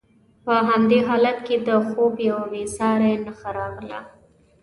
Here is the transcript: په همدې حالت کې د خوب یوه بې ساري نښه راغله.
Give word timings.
په 0.45 0.53
همدې 0.67 0.99
حالت 1.07 1.37
کې 1.47 1.55
د 1.67 1.69
خوب 1.87 2.13
یوه 2.29 2.45
بې 2.51 2.63
ساري 2.75 3.13
نښه 3.25 3.49
راغله. 3.57 3.99